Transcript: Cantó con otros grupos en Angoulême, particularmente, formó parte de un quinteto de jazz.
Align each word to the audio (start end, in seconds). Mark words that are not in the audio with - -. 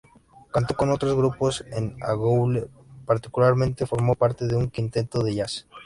Cantó 0.51 0.73
con 0.75 0.89
otros 0.91 1.15
grupos 1.15 1.63
en 1.71 1.95
Angoulême, 2.01 2.65
particularmente, 3.05 3.85
formó 3.85 4.15
parte 4.15 4.47
de 4.47 4.55
un 4.55 4.71
quinteto 4.71 5.21
de 5.21 5.35
jazz. 5.35 5.67